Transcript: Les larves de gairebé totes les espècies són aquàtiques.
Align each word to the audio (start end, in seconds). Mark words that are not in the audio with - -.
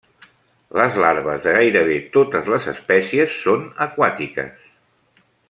Les 0.79 0.95
larves 1.03 1.43
de 1.43 1.53
gairebé 1.57 1.97
totes 2.15 2.49
les 2.55 2.65
espècies 2.73 3.37
són 3.43 3.69
aquàtiques. 3.87 4.67